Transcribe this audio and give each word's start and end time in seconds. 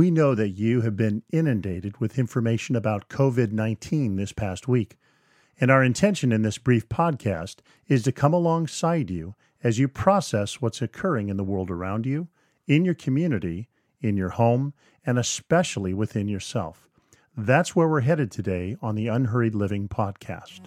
We 0.00 0.10
know 0.10 0.34
that 0.34 0.52
you 0.52 0.80
have 0.80 0.96
been 0.96 1.24
inundated 1.30 1.98
with 1.98 2.18
information 2.18 2.74
about 2.74 3.10
COVID 3.10 3.52
19 3.52 4.16
this 4.16 4.32
past 4.32 4.66
week. 4.66 4.96
And 5.60 5.70
our 5.70 5.84
intention 5.84 6.32
in 6.32 6.40
this 6.40 6.56
brief 6.56 6.88
podcast 6.88 7.56
is 7.86 8.02
to 8.04 8.10
come 8.10 8.32
alongside 8.32 9.10
you 9.10 9.34
as 9.62 9.78
you 9.78 9.88
process 9.88 10.58
what's 10.58 10.80
occurring 10.80 11.28
in 11.28 11.36
the 11.36 11.44
world 11.44 11.70
around 11.70 12.06
you, 12.06 12.28
in 12.66 12.82
your 12.82 12.94
community, 12.94 13.68
in 14.00 14.16
your 14.16 14.30
home, 14.30 14.72
and 15.04 15.18
especially 15.18 15.92
within 15.92 16.28
yourself. 16.28 16.88
That's 17.36 17.76
where 17.76 17.86
we're 17.86 18.00
headed 18.00 18.30
today 18.30 18.78
on 18.80 18.94
the 18.94 19.08
Unhurried 19.08 19.54
Living 19.54 19.86
podcast. 19.86 20.60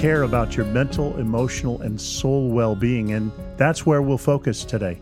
Care 0.00 0.22
about 0.22 0.56
your 0.56 0.64
mental, 0.64 1.14
emotional, 1.18 1.82
and 1.82 2.00
soul 2.00 2.48
well 2.48 2.74
being, 2.74 3.12
and 3.12 3.30
that's 3.58 3.84
where 3.84 4.00
we'll 4.00 4.16
focus 4.16 4.64
today. 4.64 4.98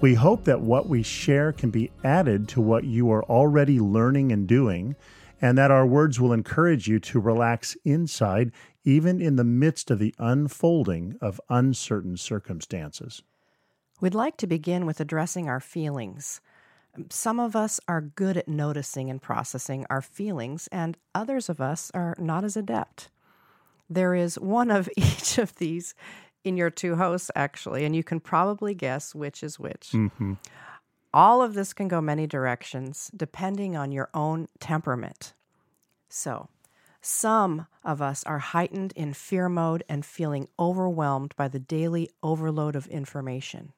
We 0.00 0.14
hope 0.14 0.44
that 0.44 0.62
what 0.62 0.88
we 0.88 1.02
share 1.02 1.52
can 1.52 1.68
be 1.68 1.90
added 2.02 2.48
to 2.48 2.62
what 2.62 2.84
you 2.84 3.12
are 3.12 3.22
already 3.24 3.78
learning 3.78 4.32
and 4.32 4.48
doing, 4.48 4.96
and 5.42 5.58
that 5.58 5.70
our 5.70 5.84
words 5.84 6.18
will 6.18 6.32
encourage 6.32 6.88
you 6.88 6.98
to 6.98 7.20
relax 7.20 7.76
inside, 7.84 8.50
even 8.84 9.20
in 9.20 9.36
the 9.36 9.44
midst 9.44 9.90
of 9.90 9.98
the 9.98 10.14
unfolding 10.18 11.18
of 11.20 11.42
uncertain 11.50 12.16
circumstances. 12.16 13.22
We'd 14.00 14.14
like 14.14 14.38
to 14.38 14.46
begin 14.46 14.86
with 14.86 14.98
addressing 14.98 15.46
our 15.46 15.60
feelings. 15.60 16.40
Some 17.10 17.38
of 17.38 17.54
us 17.54 17.80
are 17.86 18.00
good 18.00 18.38
at 18.38 18.48
noticing 18.48 19.10
and 19.10 19.20
processing 19.20 19.84
our 19.90 20.00
feelings, 20.00 20.70
and 20.72 20.96
others 21.14 21.50
of 21.50 21.60
us 21.60 21.90
are 21.92 22.16
not 22.18 22.44
as 22.44 22.56
adept. 22.56 23.10
There 23.88 24.14
is 24.14 24.38
one 24.38 24.70
of 24.70 24.88
each 24.96 25.38
of 25.38 25.54
these 25.56 25.94
in 26.44 26.56
your 26.56 26.70
two 26.70 26.96
hosts, 26.96 27.30
actually, 27.34 27.84
and 27.84 27.94
you 27.94 28.04
can 28.04 28.20
probably 28.20 28.74
guess 28.74 29.14
which 29.14 29.42
is 29.42 29.58
which. 29.58 29.90
Mm-hmm. 29.92 30.34
All 31.12 31.42
of 31.42 31.54
this 31.54 31.72
can 31.72 31.88
go 31.88 32.00
many 32.00 32.26
directions 32.26 33.10
depending 33.16 33.76
on 33.76 33.92
your 33.92 34.10
own 34.12 34.48
temperament. 34.60 35.32
So, 36.08 36.48
some 37.00 37.66
of 37.84 38.02
us 38.02 38.24
are 38.24 38.38
heightened 38.38 38.92
in 38.96 39.14
fear 39.14 39.48
mode 39.48 39.84
and 39.88 40.04
feeling 40.04 40.48
overwhelmed 40.58 41.34
by 41.36 41.48
the 41.48 41.58
daily 41.58 42.10
overload 42.22 42.76
of 42.76 42.86
information. 42.88 43.72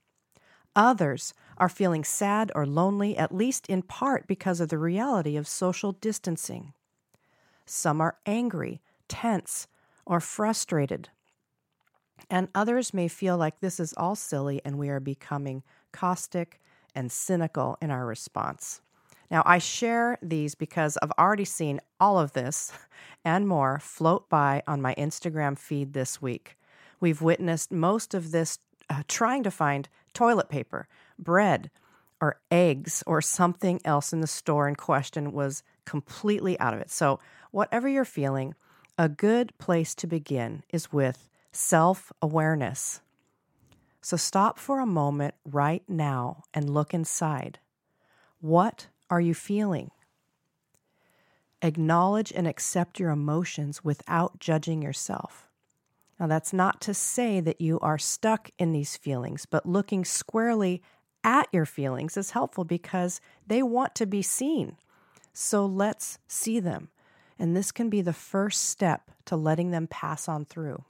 Others 0.75 1.35
are 1.59 1.69
feeling 1.69 2.05
sad 2.05 2.51
or 2.55 2.65
lonely, 2.65 3.17
at 3.17 3.35
least 3.35 3.67
in 3.67 3.83
part 3.83 4.27
because 4.27 4.61
of 4.61 4.69
the 4.69 4.79
reality 4.79 5.37
of 5.37 5.47
social 5.47 5.93
distancing. 5.93 6.73
Some 7.67 8.01
are 8.01 8.17
angry, 8.25 8.81
tense, 9.09 9.67
or 10.07 10.21
frustrated. 10.21 11.09
And 12.29 12.49
others 12.55 12.93
may 12.93 13.09
feel 13.09 13.37
like 13.37 13.61
this 13.61 13.81
is 13.81 13.95
all 13.97 14.15
silly 14.15 14.61
and 14.65 14.79
we 14.79 14.89
are 14.89 15.01
becoming 15.01 15.63
caustic 15.93 16.61
and 16.95 17.11
cynical 17.11 17.79
in 17.81 17.91
our 17.91 18.07
response. 18.07 18.81
Now, 19.31 19.43
I 19.47 19.59
share 19.59 20.19
these 20.21 20.55
because 20.57 20.99
I've 21.01 21.13
already 21.19 21.45
seen 21.45 21.81
all 22.01 22.19
of 22.19 22.33
this 22.33 22.73
and 23.25 23.47
more 23.47 23.79
float 23.79 24.29
by 24.29 24.63
on 24.67 24.83
my 24.83 24.95
Instagram 24.97 25.57
feed 25.57 25.93
this 25.93 26.21
week. 26.21 26.57
We've 26.99 27.23
witnessed 27.23 27.71
most 27.71 28.13
of 28.13 28.33
this 28.33 28.59
uh, 28.91 29.03
trying 29.07 29.45
to 29.45 29.51
find 29.51 29.89
toilet 30.13 30.49
paper, 30.49 30.89
bread, 31.19 31.71
or 32.21 32.41
eggs, 32.51 33.03
or 33.07 33.23
something 33.23 33.81
else 33.85 34.13
in 34.13 34.21
the 34.21 34.27
store 34.27 34.69
in 34.69 34.75
question 34.75 35.33
was 35.33 35.63
completely 35.87 36.59
out 36.61 36.75
of 36.75 36.81
it. 36.81 36.91
So, 36.91 37.21
whatever 37.53 37.89
you're 37.89 38.05
feeling, 38.05 38.55
a 39.01 39.09
good 39.09 39.57
place 39.57 39.95
to 39.95 40.07
begin 40.07 40.63
is 40.69 40.93
with 40.93 41.31
self 41.53 42.13
awareness. 42.21 43.01
So 44.03 44.19
stop 44.19 44.59
for 44.59 44.79
a 44.79 44.85
moment 44.85 45.35
right 45.43 45.83
now 45.89 46.43
and 46.53 46.69
look 46.69 46.93
inside. 46.93 47.61
What 48.43 48.89
are 49.09 49.21
you 49.21 49.33
feeling? 49.33 49.91
Acknowledge 51.63 52.31
and 52.31 52.47
accept 52.47 53.01
your 53.01 53.09
emotions 53.09 53.83
without 53.83 54.39
judging 54.39 54.83
yourself. 54.83 55.49
Now, 56.19 56.27
that's 56.27 56.53
not 56.53 56.83
to 56.83 56.93
say 56.93 57.41
that 57.41 57.59
you 57.63 57.81
are 57.81 57.97
stuck 57.97 58.51
in 58.59 58.73
these 58.73 58.99
feelings, 58.99 59.47
but 59.47 59.65
looking 59.65 60.05
squarely 60.05 60.83
at 61.25 61.49
your 61.53 61.65
feelings 61.65 62.19
is 62.19 62.33
helpful 62.33 62.65
because 62.65 63.19
they 63.47 63.63
want 63.63 63.95
to 63.95 64.05
be 64.05 64.21
seen. 64.21 64.77
So 65.33 65.65
let's 65.65 66.19
see 66.29 66.61
them 66.61 66.91
and 67.41 67.57
this 67.57 67.73
can 67.73 67.89
be 67.89 68.03
the 68.03 68.13
first 68.13 68.67
step 68.67 69.11
to 69.25 69.35
letting 69.35 69.71
them 69.71 69.87
pass 69.87 70.29
on 70.29 70.45
through. 70.45 70.85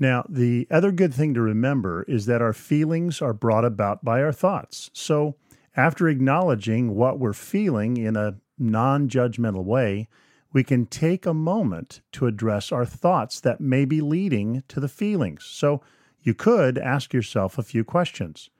Now, 0.00 0.24
the 0.28 0.66
other 0.70 0.90
good 0.90 1.14
thing 1.14 1.32
to 1.34 1.40
remember 1.40 2.02
is 2.08 2.26
that 2.26 2.42
our 2.42 2.52
feelings 2.52 3.22
are 3.22 3.32
brought 3.32 3.64
about 3.64 4.04
by 4.04 4.22
our 4.22 4.32
thoughts. 4.32 4.90
So, 4.92 5.36
after 5.76 6.08
acknowledging 6.08 6.96
what 6.96 7.20
we're 7.20 7.32
feeling 7.32 7.96
in 7.96 8.16
a 8.16 8.38
non 8.58 9.08
judgmental 9.08 9.62
way, 9.62 10.08
we 10.52 10.64
can 10.64 10.86
take 10.86 11.24
a 11.24 11.34
moment 11.34 12.00
to 12.12 12.26
address 12.26 12.72
our 12.72 12.84
thoughts 12.84 13.38
that 13.40 13.60
may 13.60 13.84
be 13.84 14.00
leading 14.00 14.64
to 14.68 14.80
the 14.80 14.88
feelings. 14.88 15.44
So, 15.44 15.82
you 16.22 16.34
could 16.34 16.78
ask 16.78 17.14
yourself 17.14 17.58
a 17.58 17.62
few 17.62 17.84
questions. 17.84 18.50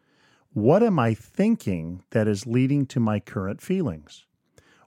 What 0.53 0.83
am 0.83 0.99
I 0.99 1.15
thinking 1.15 2.05
that 2.11 2.29
is 2.29 2.47
leading 2.47 2.87
to 2.87 3.01
my 3.01 3.19
current 3.19 3.61
feelings? 3.61 4.27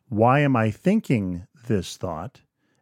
Why 0.08 0.42
am 0.42 0.56
I 0.56 0.70
thinking 0.70 1.48
this 1.64 1.98
thought? 1.98 2.42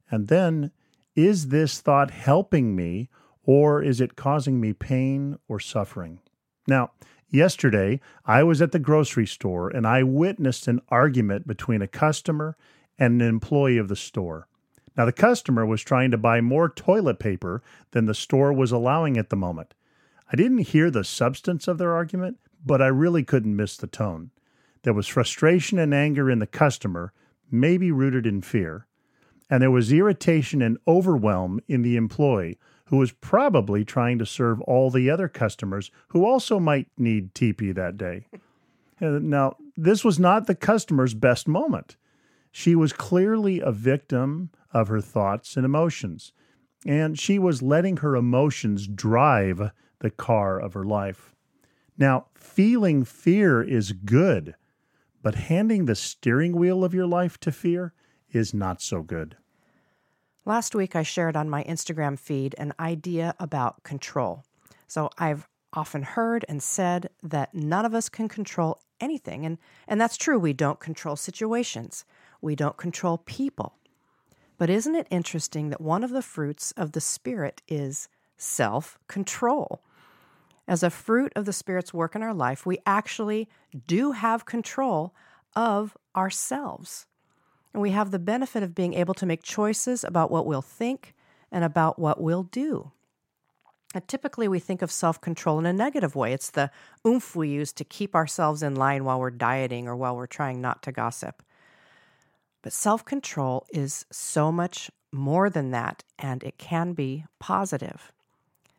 And 0.10 0.28
then, 0.28 0.72
is 1.16 1.50
this 1.50 1.80
thought 1.80 2.12
helping 2.12 2.76
me 2.76 3.10
or 3.44 3.82
is 3.82 4.00
it 4.00 4.16
causing 4.16 4.60
me 4.60 4.74
pain 4.74 5.38
or 5.48 5.60
suffering? 5.60 6.20
Now, 6.68 6.92
yesterday 7.30 8.00
I 8.26 8.44
was 8.44 8.62
at 8.62 8.72
the 8.72 8.80
grocery 8.80 9.28
store 9.28 9.70
and 9.70 9.88
I 9.88 10.04
witnessed 10.04 10.68
an 10.68 10.82
argument 10.90 11.48
between 11.48 11.82
a 11.82 11.88
customer 11.88 12.58
and 12.98 13.22
an 13.22 13.28
employee 13.28 13.78
of 13.78 13.88
the 13.88 13.96
store. 13.96 14.48
Now, 14.98 15.06
the 15.06 15.14
customer 15.14 15.66
was 15.66 15.82
trying 15.82 16.12
to 16.12 16.18
buy 16.18 16.42
more 16.42 16.70
toilet 16.70 17.18
paper 17.18 17.64
than 17.92 18.06
the 18.06 18.14
store 18.14 18.52
was 18.52 18.72
allowing 18.72 19.18
at 19.18 19.30
the 19.30 19.38
moment. 19.38 19.74
I 20.32 20.36
didn't 20.36 20.60
hear 20.60 20.92
the 20.92 21.04
substance 21.04 21.68
of 21.68 21.78
their 21.78 21.94
argument, 21.94 22.38
but 22.66 22.82
I 22.82 22.88
really 22.88 23.24
couldn't 23.24 23.56
miss 23.56 23.78
the 23.78 23.88
tone. 23.88 24.32
There 24.84 24.94
was 24.94 25.08
frustration 25.08 25.80
and 25.80 25.94
anger 25.94 26.30
in 26.30 26.40
the 26.40 26.48
customer 26.48 27.14
may 27.52 27.78
be 27.78 27.92
rooted 27.92 28.26
in 28.26 28.42
fear, 28.42 28.88
and 29.50 29.62
there 29.62 29.72
was 29.72 29.92
irritation 29.92 30.62
and 30.62 30.78
overwhelm 30.88 31.60
in 31.68 31.82
the 31.82 31.98
employee 31.98 32.58
who 32.86 32.98
was 32.98 33.12
probably 33.12 33.86
trying 33.86 34.20
to 34.20 34.26
serve 34.26 34.62
all 34.62 34.90
the 34.90 35.10
other 35.10 35.28
customers 35.28 35.92
who 36.10 36.26
also 36.26 36.60
might 36.60 36.88
need 36.98 37.34
TP 37.34 37.74
that 37.74 37.98
day. 37.98 38.28
Now, 39.04 39.56
this 39.76 40.06
was 40.06 40.20
not 40.20 40.46
the 40.46 40.54
customer's 40.54 41.16
best 41.16 41.48
moment. 41.48 41.96
She 42.52 42.76
was 42.76 42.94
clearly 42.94 43.60
a 43.60 43.72
victim 43.72 44.52
of 44.72 44.90
her 44.90 45.02
thoughts 45.02 45.58
and 45.58 45.66
emotions, 45.66 46.34
and 46.86 47.18
she 47.18 47.40
was 47.40 47.64
letting 47.64 47.98
her 47.98 48.16
emotions 48.16 48.86
drive 48.88 49.72
the 50.02 50.12
car 50.12 50.60
of 50.60 50.76
her 50.76 50.84
life. 50.84 51.34
Now, 51.98 52.28
feeling 52.36 53.04
fear 53.04 53.64
is 53.64 53.92
good 53.92 54.54
but 55.22 55.36
handing 55.36 55.86
the 55.86 55.96
steering 55.96 56.56
wheel 56.56 56.84
of 56.84 56.94
your 56.94 57.06
life 57.06 57.40
to 57.40 57.52
fear 57.52 57.94
is 58.32 58.54
not 58.54 58.82
so 58.82 59.02
good. 59.02 59.38
Last 60.46 60.74
week, 60.74 60.96
I 60.96 61.04
shared 61.04 61.36
on 61.36 61.50
my 61.50 61.64
Instagram 61.66 62.18
feed 62.18 62.56
an 62.58 62.74
idea 62.80 63.36
about 63.40 63.84
control. 63.84 64.44
So 64.88 65.10
I've 65.18 65.48
often 65.74 66.04
heard 66.04 66.44
and 66.50 66.62
said 66.62 67.10
that 67.22 67.54
none 67.54 67.86
of 67.86 67.94
us 67.94 68.10
can 68.10 68.28
control 68.28 68.82
anything. 69.00 69.46
And, 69.46 69.58
and 69.88 70.02
that's 70.02 70.18
true. 70.18 70.40
We 70.40 70.54
don't 70.54 70.80
control 70.80 71.16
situations, 71.16 72.06
we 72.42 72.56
don't 72.56 72.78
control 72.78 73.20
people. 73.20 73.76
But 74.58 74.70
isn't 74.70 74.96
it 74.96 75.08
interesting 75.10 75.70
that 75.70 75.82
one 75.82 76.04
of 76.04 76.12
the 76.12 76.22
fruits 76.22 76.72
of 76.74 76.92
the 76.92 77.02
Spirit 77.02 77.62
is 77.68 78.10
self 78.38 78.98
control? 79.08 79.84
As 80.72 80.84
a 80.84 80.90
fruit 80.90 81.34
of 81.36 81.44
the 81.44 81.52
Spirit's 81.52 81.94
work 81.94 82.16
in 82.16 82.24
our 82.24 82.34
life, 82.34 82.66
we 82.66 82.80
actually 82.86 83.50
do 83.88 84.14
have 84.14 84.46
control 84.46 85.14
of 85.54 85.98
ourselves. 86.16 87.06
And 87.74 87.82
we 87.82 87.92
have 87.92 88.10
the 88.10 88.20
benefit 88.20 88.64
of 88.64 88.74
being 88.74 88.94
able 88.94 89.14
to 89.16 89.26
make 89.26 89.44
choices 89.44 90.06
about 90.06 90.32
what 90.32 90.46
we'll 90.46 90.62
think 90.62 91.14
and 91.52 91.66
about 91.66 92.00
what 92.00 92.22
we'll 92.22 92.44
do. 92.44 92.94
Typically, 94.08 94.48
we 94.48 94.60
think 94.60 94.82
of 94.82 94.94
self 94.94 95.20
control 95.20 95.60
in 95.60 95.66
a 95.66 95.74
negative 95.74 96.16
way. 96.16 96.32
It's 96.32 96.52
the 96.52 96.72
oomph 97.06 97.36
we 97.36 97.50
use 97.50 97.74
to 97.74 97.84
keep 97.84 98.16
ourselves 98.16 98.64
in 98.64 98.76
line 98.76 99.04
while 99.04 99.20
we're 99.20 99.30
dieting 99.30 99.90
or 99.90 99.98
while 99.98 100.16
we're 100.16 100.26
trying 100.26 100.62
not 100.62 100.82
to 100.84 100.94
gossip. 100.94 101.44
But 102.62 102.72
self 102.72 103.04
control 103.04 103.66
is 103.74 104.06
so 104.10 104.54
much 104.54 104.90
more 105.12 105.50
than 105.50 105.72
that, 105.72 106.06
and 106.18 106.42
it 106.44 106.58
can 106.58 106.94
be 106.94 107.26
positive. 107.40 108.14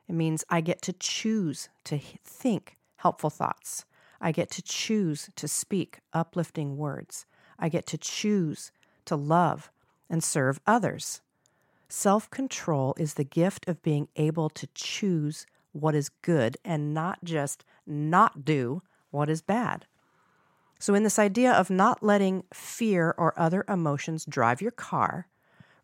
It 0.08 0.14
means 0.14 0.44
I 0.50 0.60
get 0.60 0.82
to 0.82 0.92
choose 0.92 1.68
to 1.84 1.98
think 1.98 2.76
helpful 2.96 3.30
thoughts. 3.30 3.84
I 4.20 4.32
get 4.32 4.50
to 4.52 4.62
choose 4.62 5.30
to 5.36 5.48
speak 5.48 6.00
uplifting 6.12 6.76
words. 6.76 7.26
I 7.58 7.68
get 7.68 7.86
to 7.86 7.98
choose 7.98 8.72
to 9.06 9.16
love 9.16 9.70
and 10.08 10.22
serve 10.22 10.60
others. 10.66 11.22
Self 11.88 12.30
control 12.30 12.94
is 12.98 13.14
the 13.14 13.24
gift 13.24 13.68
of 13.68 13.82
being 13.82 14.08
able 14.16 14.48
to 14.50 14.66
choose 14.74 15.46
what 15.72 15.94
is 15.94 16.08
good 16.08 16.56
and 16.64 16.94
not 16.94 17.24
just 17.24 17.64
not 17.86 18.44
do 18.44 18.82
what 19.10 19.28
is 19.28 19.42
bad. 19.42 19.86
So, 20.78 20.94
in 20.94 21.02
this 21.02 21.18
idea 21.18 21.52
of 21.52 21.70
not 21.70 22.02
letting 22.02 22.44
fear 22.52 23.14
or 23.16 23.38
other 23.38 23.64
emotions 23.68 24.24
drive 24.24 24.60
your 24.60 24.70
car, 24.70 25.28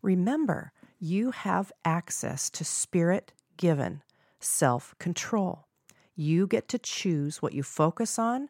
remember 0.01 0.71
you 0.99 1.31
have 1.31 1.71
access 1.85 2.49
to 2.51 2.65
spirit 2.65 3.31
given 3.57 4.01
self 4.39 4.95
control. 4.99 5.67
You 6.15 6.47
get 6.47 6.67
to 6.69 6.79
choose 6.79 7.41
what 7.41 7.53
you 7.53 7.63
focus 7.63 8.19
on 8.19 8.49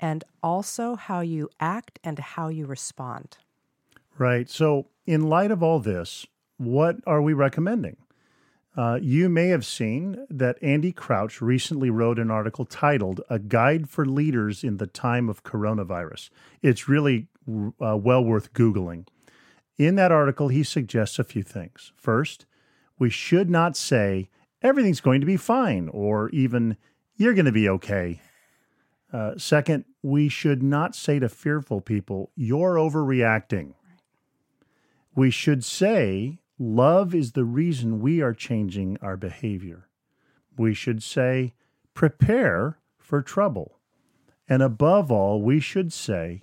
and 0.00 0.24
also 0.42 0.96
how 0.96 1.20
you 1.20 1.48
act 1.60 1.98
and 2.02 2.18
how 2.18 2.48
you 2.48 2.66
respond. 2.66 3.38
Right. 4.18 4.48
So, 4.48 4.86
in 5.06 5.28
light 5.28 5.50
of 5.50 5.62
all 5.62 5.80
this, 5.80 6.26
what 6.56 6.96
are 7.06 7.22
we 7.22 7.32
recommending? 7.32 7.96
Uh, 8.76 8.98
you 9.00 9.28
may 9.28 9.48
have 9.48 9.64
seen 9.64 10.26
that 10.28 10.58
Andy 10.60 10.90
Crouch 10.90 11.40
recently 11.40 11.90
wrote 11.90 12.18
an 12.18 12.30
article 12.30 12.64
titled 12.64 13.20
A 13.30 13.38
Guide 13.38 13.88
for 13.88 14.04
Leaders 14.04 14.64
in 14.64 14.78
the 14.78 14.88
Time 14.88 15.28
of 15.28 15.44
Coronavirus. 15.44 16.30
It's 16.60 16.88
really 16.88 17.28
uh, 17.48 17.96
well 17.96 18.24
worth 18.24 18.52
Googling. 18.52 19.06
In 19.76 19.94
that 19.96 20.10
article, 20.10 20.48
he 20.48 20.64
suggests 20.64 21.18
a 21.18 21.24
few 21.24 21.42
things. 21.42 21.92
First, 21.96 22.46
we 22.98 23.10
should 23.10 23.48
not 23.48 23.76
say, 23.76 24.28
everything's 24.64 25.00
going 25.00 25.20
to 25.20 25.26
be 25.26 25.36
fine, 25.36 25.88
or 25.88 26.30
even, 26.30 26.76
you're 27.16 27.34
going 27.34 27.44
to 27.44 27.52
be 27.52 27.68
okay. 27.68 28.20
Uh, 29.12 29.34
second, 29.36 29.84
we 30.02 30.28
should 30.28 30.62
not 30.62 30.96
say 30.96 31.20
to 31.20 31.28
fearful 31.28 31.80
people, 31.80 32.32
you're 32.34 32.74
overreacting. 32.74 33.74
We 35.14 35.30
should 35.30 35.64
say, 35.64 36.40
love 36.58 37.14
is 37.14 37.32
the 37.32 37.44
reason 37.44 38.00
we 38.00 38.20
are 38.20 38.34
changing 38.34 38.98
our 39.00 39.16
behavior. 39.16 39.88
We 40.56 40.74
should 40.74 41.02
say, 41.02 41.54
prepare 41.92 42.78
for 42.98 43.22
trouble. 43.22 43.78
And 44.48 44.62
above 44.62 45.12
all, 45.12 45.40
we 45.40 45.60
should 45.60 45.92
say, 45.92 46.42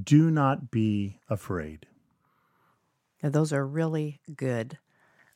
do 0.00 0.30
not 0.30 0.70
be 0.70 1.18
afraid. 1.28 1.86
Now, 3.22 3.30
those 3.30 3.52
are 3.52 3.66
really 3.66 4.20
good 4.34 4.78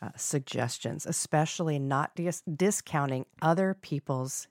uh, 0.02 0.08
suggestions, 0.16 1.06
especially 1.06 1.78
not 1.78 2.14
dis- 2.16 2.43
discounting 2.56 3.25
other 3.40 3.75
people's 3.81 4.49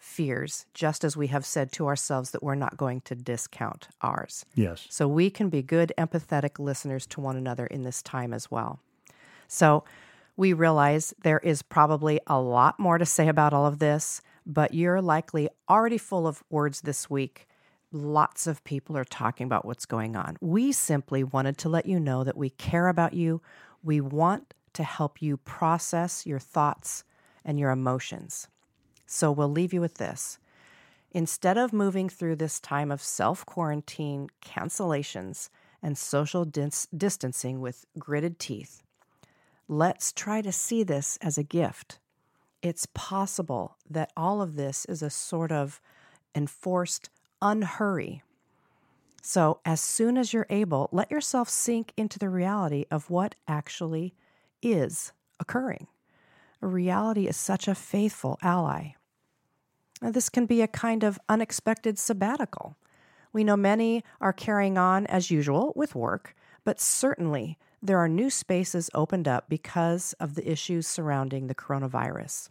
fears, 0.00 0.66
just 0.74 1.04
as 1.04 1.16
we 1.16 1.28
have 1.28 1.46
said 1.46 1.70
to 1.70 1.86
ourselves 1.86 2.32
that 2.32 2.42
we're 2.42 2.54
not 2.54 2.76
going 2.76 3.00
to 3.02 3.14
discount 3.14 3.88
ours. 4.00 4.44
Yes. 4.54 4.86
So 4.90 5.06
we 5.06 5.30
can 5.30 5.48
be 5.48 5.62
good, 5.62 5.92
empathetic 5.96 6.58
listeners 6.58 7.06
to 7.08 7.20
one 7.20 7.36
another 7.36 7.66
in 7.66 7.82
this 7.84 8.02
time 8.02 8.32
as 8.32 8.50
well. 8.50 8.80
So 9.46 9.84
we 10.36 10.54
realize 10.54 11.14
there 11.22 11.38
is 11.38 11.62
probably 11.62 12.18
a 12.26 12.40
lot 12.40 12.80
more 12.80 12.98
to 12.98 13.06
say 13.06 13.28
about 13.28 13.52
all 13.52 13.66
of 13.66 13.78
this, 13.78 14.22
but 14.46 14.72
you're 14.74 15.02
likely 15.02 15.48
already 15.68 15.98
full 15.98 16.26
of 16.26 16.42
words 16.50 16.80
this 16.80 17.10
week. 17.10 17.46
Lots 17.92 18.46
of 18.46 18.64
people 18.64 18.96
are 18.96 19.04
talking 19.04 19.44
about 19.44 19.64
what's 19.64 19.84
going 19.84 20.16
on. 20.16 20.36
We 20.40 20.72
simply 20.72 21.22
wanted 21.22 21.58
to 21.58 21.68
let 21.68 21.86
you 21.86 22.00
know 22.00 22.24
that 22.24 22.36
we 22.36 22.50
care 22.50 22.88
about 22.88 23.12
you. 23.12 23.42
We 23.82 24.00
want 24.00 24.54
to 24.74 24.82
help 24.82 25.20
you 25.20 25.36
process 25.36 26.26
your 26.26 26.38
thoughts 26.38 27.04
and 27.44 27.58
your 27.58 27.70
emotions. 27.70 28.48
So 29.06 29.32
we'll 29.32 29.50
leave 29.50 29.72
you 29.72 29.80
with 29.80 29.94
this. 29.94 30.38
Instead 31.12 31.58
of 31.58 31.72
moving 31.72 32.08
through 32.08 32.36
this 32.36 32.60
time 32.60 32.92
of 32.92 33.02
self 33.02 33.44
quarantine, 33.44 34.28
cancellations, 34.44 35.48
and 35.82 35.98
social 35.98 36.44
dis- 36.44 36.86
distancing 36.96 37.60
with 37.60 37.86
gritted 37.98 38.38
teeth, 38.38 38.82
let's 39.66 40.12
try 40.12 40.40
to 40.42 40.52
see 40.52 40.82
this 40.84 41.18
as 41.20 41.36
a 41.36 41.42
gift. 41.42 41.98
It's 42.62 42.86
possible 42.94 43.76
that 43.88 44.12
all 44.16 44.40
of 44.40 44.54
this 44.54 44.84
is 44.84 45.02
a 45.02 45.10
sort 45.10 45.50
of 45.50 45.80
enforced 46.34 47.10
unhurry. 47.42 48.22
So, 49.22 49.60
as 49.64 49.80
soon 49.80 50.16
as 50.16 50.32
you're 50.32 50.46
able, 50.48 50.88
let 50.92 51.10
yourself 51.10 51.48
sink 51.48 51.92
into 51.96 52.18
the 52.18 52.28
reality 52.28 52.84
of 52.90 53.10
what 53.10 53.34
actually 53.48 54.14
is 54.62 55.12
occurring. 55.38 55.86
Reality 56.60 57.26
is 57.26 57.36
such 57.36 57.66
a 57.68 57.74
faithful 57.74 58.38
ally. 58.42 58.92
Now, 60.02 60.10
this 60.10 60.28
can 60.28 60.46
be 60.46 60.62
a 60.62 60.68
kind 60.68 61.04
of 61.04 61.18
unexpected 61.28 61.98
sabbatical. 61.98 62.76
We 63.32 63.44
know 63.44 63.56
many 63.56 64.02
are 64.20 64.32
carrying 64.32 64.76
on 64.76 65.06
as 65.06 65.30
usual 65.30 65.72
with 65.76 65.94
work, 65.94 66.34
but 66.64 66.80
certainly 66.80 67.58
there 67.82 67.98
are 67.98 68.08
new 68.08 68.28
spaces 68.28 68.90
opened 68.94 69.26
up 69.26 69.48
because 69.48 70.12
of 70.14 70.34
the 70.34 70.50
issues 70.50 70.86
surrounding 70.86 71.46
the 71.46 71.54
coronavirus. 71.54 72.50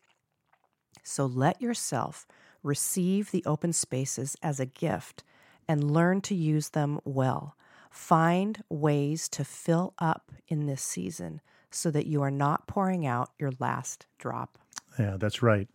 So 1.04 1.26
let 1.26 1.62
yourself 1.62 2.28
receive 2.64 3.32
the 3.32 3.44
open 3.46 3.74
spaces 3.74 4.36
as 4.42 4.60
a 4.60 4.66
gift 4.66 5.24
and 5.68 5.92
learn 5.92 6.22
to 6.22 6.36
use 6.36 6.70
them 6.70 7.00
well. 7.06 7.56
Find 7.92 8.64
ways 8.70 9.30
to 9.30 9.44
fill 9.44 9.94
up 10.00 10.32
in 10.48 10.66
this 10.66 10.82
season 10.82 11.42
so 11.72 11.92
that 11.92 12.08
you 12.08 12.22
are 12.22 12.32
not 12.32 12.68
pouring 12.68 13.06
out 13.06 13.32
your 13.40 13.52
last 13.60 14.06
drop. 14.18 14.58
Yeah, 14.98 15.18
that's 15.18 15.42
right. 15.42 15.68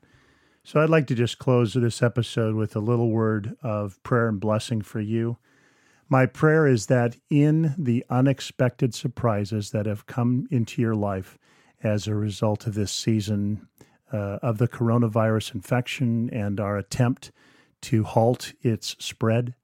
So 0.63 0.81
I'd 0.81 0.91
like 0.91 1.07
to 1.09 1.15
just 1.15 1.39
close 1.39 1.75
this 1.75 2.03
episode 2.03 2.55
with 2.55 2.75
a 2.75 2.81
little 2.81 3.11
word 3.11 3.57
of 3.63 4.03
prayer 4.03 4.29
and 4.29 4.41
blessing 4.41 4.81
for 4.81 5.01
you. 5.01 5.37
My 6.09 6.27
prayer 6.27 6.67
is 6.67 6.87
that 6.87 7.17
in 7.31 7.75
the 7.77 8.05
unexpected 8.09 8.95
surprises 8.95 9.71
that 9.71 9.87
have 9.87 10.07
come 10.07 10.47
into 10.51 10.81
your 10.81 10.95
life 10.95 11.39
as 11.83 12.07
a 12.07 12.15
result 12.15 12.67
of 12.67 12.75
this 12.75 12.93
season 12.93 13.69
uh, 14.13 14.39
of 14.43 14.59
the 14.59 14.69
coronavirus 14.69 15.55
infection 15.55 16.31
and 16.31 16.61
our 16.61 16.79
attempt 16.79 17.31
to 17.83 18.05
halt 18.05 18.55
its 18.63 18.97
spread, 18.99 19.55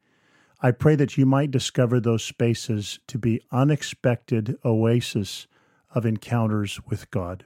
I 0.63 0.71
pray 0.71 0.97
that 0.97 1.17
you 1.17 1.25
might 1.25 1.51
discover 1.51 2.01
those 2.01 2.23
spaces 2.23 3.01
to 3.07 3.17
be 3.17 3.41
unexpected 3.51 4.59
oases 4.65 5.47
of 5.95 6.07
encounters 6.07 6.81
with 6.89 7.11
God. 7.11 7.45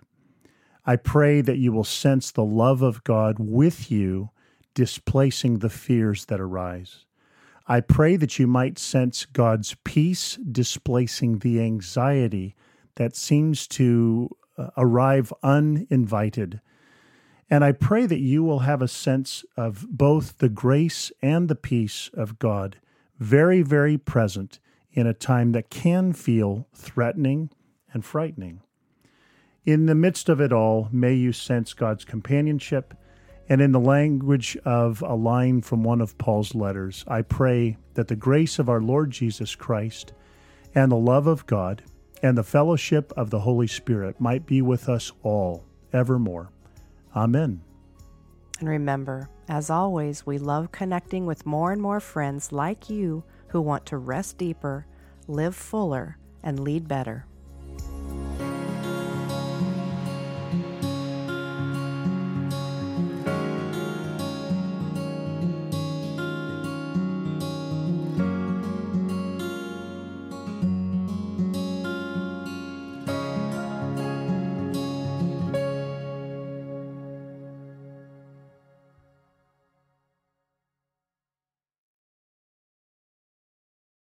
I 0.86 0.96
pray 0.96 1.40
that 1.40 1.58
you 1.58 1.72
will 1.72 1.84
sense 1.84 2.30
the 2.30 2.44
love 2.44 2.82
of 2.82 3.04
God 3.04 3.36
with 3.38 3.90
you, 3.90 4.30
displacing 4.74 5.58
the 5.58 5.70
fears 5.70 6.26
that 6.26 6.40
arise. 6.40 7.06
I 7.66 7.80
pray 7.80 8.16
that 8.16 8.38
you 8.38 8.46
might 8.46 8.78
sense 8.78 9.24
God's 9.24 9.74
peace 9.84 10.36
displacing 10.36 11.38
the 11.38 11.60
anxiety 11.60 12.54
that 12.96 13.16
seems 13.16 13.66
to 13.68 14.30
uh, 14.58 14.68
arrive 14.76 15.32
uninvited. 15.42 16.60
And 17.48 17.64
I 17.64 17.72
pray 17.72 18.04
that 18.06 18.20
you 18.20 18.42
will 18.42 18.60
have 18.60 18.82
a 18.82 18.88
sense 18.88 19.44
of 19.56 19.86
both 19.88 20.38
the 20.38 20.48
grace 20.48 21.10
and 21.22 21.48
the 21.48 21.54
peace 21.54 22.10
of 22.12 22.38
God 22.38 22.76
very, 23.18 23.62
very 23.62 23.96
present 23.96 24.58
in 24.92 25.06
a 25.06 25.14
time 25.14 25.52
that 25.52 25.70
can 25.70 26.12
feel 26.12 26.68
threatening 26.74 27.50
and 27.94 28.04
frightening. 28.04 28.60
In 29.64 29.86
the 29.86 29.94
midst 29.94 30.28
of 30.28 30.40
it 30.40 30.52
all, 30.52 30.88
may 30.92 31.14
you 31.14 31.32
sense 31.32 31.72
God's 31.72 32.04
companionship. 32.04 32.92
And 33.48 33.60
in 33.60 33.72
the 33.72 33.80
language 33.80 34.56
of 34.64 35.02
a 35.02 35.14
line 35.14 35.62
from 35.62 35.82
one 35.82 36.00
of 36.00 36.18
Paul's 36.18 36.54
letters, 36.54 37.04
I 37.08 37.22
pray 37.22 37.76
that 37.94 38.08
the 38.08 38.16
grace 38.16 38.58
of 38.58 38.68
our 38.68 38.80
Lord 38.80 39.10
Jesus 39.10 39.54
Christ 39.54 40.12
and 40.74 40.90
the 40.90 40.96
love 40.96 41.26
of 41.26 41.46
God 41.46 41.82
and 42.22 42.36
the 42.36 42.42
fellowship 42.42 43.12
of 43.16 43.30
the 43.30 43.40
Holy 43.40 43.66
Spirit 43.66 44.20
might 44.20 44.46
be 44.46 44.62
with 44.62 44.88
us 44.88 45.12
all 45.22 45.64
evermore. 45.92 46.50
Amen. 47.14 47.62
And 48.60 48.68
remember, 48.68 49.28
as 49.48 49.68
always, 49.68 50.24
we 50.24 50.38
love 50.38 50.72
connecting 50.72 51.26
with 51.26 51.44
more 51.44 51.72
and 51.72 51.82
more 51.82 52.00
friends 52.00 52.50
like 52.50 52.88
you 52.88 53.24
who 53.48 53.60
want 53.60 53.84
to 53.86 53.98
rest 53.98 54.38
deeper, 54.38 54.86
live 55.28 55.54
fuller, 55.54 56.16
and 56.42 56.60
lead 56.60 56.88
better. 56.88 57.26